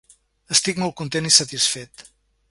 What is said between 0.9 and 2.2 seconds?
content i satisfet.